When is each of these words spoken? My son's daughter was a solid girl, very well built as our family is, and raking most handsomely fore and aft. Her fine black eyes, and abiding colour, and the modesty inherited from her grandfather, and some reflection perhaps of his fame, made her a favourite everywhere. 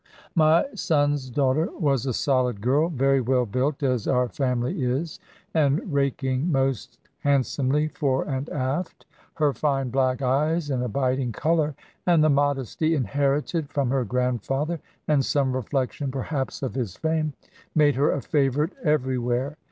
My 0.33 0.65
son's 0.73 1.29
daughter 1.29 1.69
was 1.79 2.07
a 2.07 2.13
solid 2.13 2.59
girl, 2.59 2.89
very 2.89 3.21
well 3.21 3.45
built 3.45 3.83
as 3.83 4.07
our 4.07 4.27
family 4.27 4.83
is, 4.83 5.19
and 5.53 5.93
raking 5.93 6.51
most 6.51 6.97
handsomely 7.19 7.87
fore 7.87 8.27
and 8.27 8.49
aft. 8.49 9.05
Her 9.35 9.53
fine 9.53 9.91
black 9.91 10.23
eyes, 10.23 10.71
and 10.71 10.81
abiding 10.81 11.33
colour, 11.33 11.75
and 12.07 12.23
the 12.23 12.31
modesty 12.31 12.95
inherited 12.95 13.69
from 13.69 13.91
her 13.91 14.03
grandfather, 14.03 14.79
and 15.07 15.23
some 15.23 15.53
reflection 15.55 16.09
perhaps 16.09 16.63
of 16.63 16.73
his 16.73 16.95
fame, 16.95 17.33
made 17.75 17.93
her 17.93 18.11
a 18.11 18.23
favourite 18.23 18.73
everywhere. 18.83 19.55